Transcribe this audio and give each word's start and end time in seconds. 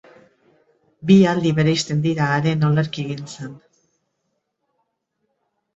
Bi 1.11 1.17
aldi 1.33 1.51
bereizten 1.59 2.01
dira 2.07 2.31
haren 2.37 2.67
olerkigintzan. 2.71 3.55